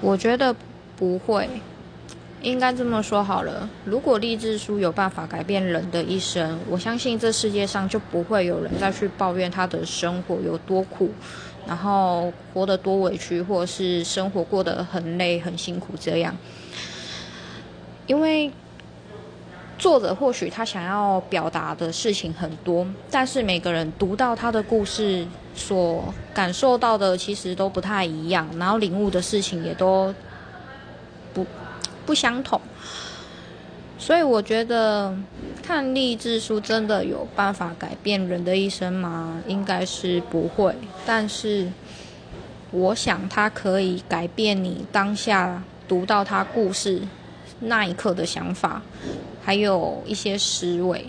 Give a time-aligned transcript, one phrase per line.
[0.00, 0.54] 我觉得
[0.96, 1.48] 不会，
[2.42, 3.68] 应该这么说好了。
[3.84, 11.10] 如果励志书有办法改变人的一生，我相信这世界上就不会有人再去抱怨他的生活有多苦，
[11.66, 16.36] 然后活得多委屈，或是生活过得很累、很辛苦这样。
[18.06, 18.52] 因为
[19.78, 30.14] 作者或许他想要表达的事情很多，但是每个人读到他的故事所感受到的其实都不太一样，然后领悟的事情也都
[31.34, 31.46] 不
[32.06, 32.60] 不相同。
[33.98, 35.16] 所以我觉得
[35.62, 39.42] 看励志书真的有办法改变人的一生吗？
[39.46, 41.68] 应该是不会，但是
[42.70, 47.02] 我想它可以改变你当下读到他故事
[47.60, 48.82] 那一刻的想法。
[49.46, 51.06] 还有一些思维，